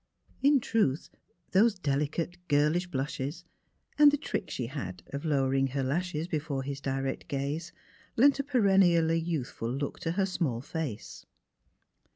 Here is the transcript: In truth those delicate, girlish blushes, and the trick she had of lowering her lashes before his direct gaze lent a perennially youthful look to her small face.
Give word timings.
In 0.41 0.59
truth 0.59 1.11
those 1.51 1.77
delicate, 1.77 2.35
girlish 2.47 2.87
blushes, 2.87 3.45
and 3.99 4.09
the 4.11 4.17
trick 4.17 4.49
she 4.49 4.65
had 4.65 5.03
of 5.13 5.25
lowering 5.25 5.67
her 5.67 5.83
lashes 5.83 6.27
before 6.27 6.63
his 6.63 6.81
direct 6.81 7.27
gaze 7.27 7.71
lent 8.17 8.39
a 8.39 8.43
perennially 8.43 9.19
youthful 9.19 9.69
look 9.71 9.99
to 9.99 10.13
her 10.13 10.25
small 10.25 10.59
face. 10.59 11.27